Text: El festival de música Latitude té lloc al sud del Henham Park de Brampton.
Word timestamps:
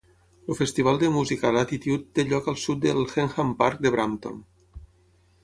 El 0.51 0.55
festival 0.59 0.95
de 1.03 1.09
música 1.17 1.51
Latitude 1.57 2.07
té 2.15 2.25
lloc 2.31 2.49
al 2.55 2.59
sud 2.63 2.81
del 2.87 3.03
Henham 3.13 3.53
Park 3.61 3.87
de 3.89 3.93
Brampton. 3.99 4.43